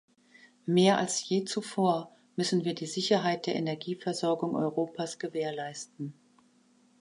[0.65, 6.15] Mehr als je zuvor müssen wir die Sicherheit der Energieversorgung Europas gewährleisten.